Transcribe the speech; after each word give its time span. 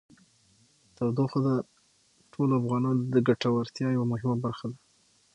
تودوخه 0.95 1.39
د 1.47 1.49
ټولو 2.33 2.53
افغانانو 2.61 3.01
د 3.13 3.15
ګټورتیا 3.27 3.87
یوه 3.95 4.05
مهمه 4.11 4.35
برخه 4.45 4.65
ده. 4.71 4.77